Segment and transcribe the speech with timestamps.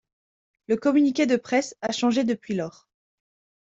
[0.67, 2.87] Le communiqué de presse a changé depuis lors.